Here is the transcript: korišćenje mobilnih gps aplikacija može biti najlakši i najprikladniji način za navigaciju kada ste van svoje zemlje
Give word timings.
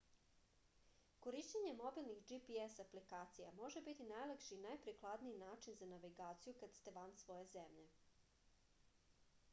korišćenje 1.25 1.73
mobilnih 1.81 2.23
gps 2.31 2.79
aplikacija 2.85 3.51
može 3.59 3.83
biti 3.89 4.09
najlakši 4.13 4.53
i 4.57 4.61
najprikladniji 4.65 5.37
način 5.45 5.79
za 5.83 5.91
navigaciju 5.95 6.57
kada 6.63 6.81
ste 6.83 6.97
van 7.01 7.17
svoje 7.25 7.47
zemlje 7.55 7.87